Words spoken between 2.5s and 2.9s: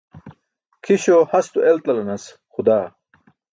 xudaa.